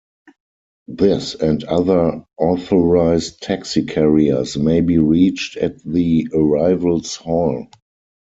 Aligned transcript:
This 0.87 1.35
and 1.35 1.63
other 1.65 2.25
authorized 2.39 3.39
taxi 3.43 3.83
carriers 3.83 4.57
may 4.57 4.81
be 4.81 4.97
reached 4.97 5.57
at 5.57 5.77
the 5.83 6.27
arrivals 6.33 7.15
hall. 7.17 7.67